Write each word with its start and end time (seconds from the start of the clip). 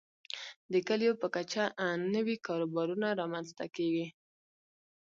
د 0.71 0.73
کليو 0.87 1.19
په 1.21 1.27
کچه 1.35 1.63
نوي 2.15 2.35
کاروبارونه 2.47 3.07
رامنځته 3.21 3.65
کیږي. 3.75 4.07